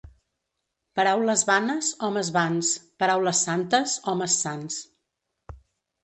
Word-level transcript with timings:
Paraules 0.99 1.41
vanes, 1.49 1.89
homes 2.07 2.31
vans; 2.37 2.71
paraules 3.03 3.41
santes, 3.49 3.93
homes 4.13 4.39
sants. 4.47 4.79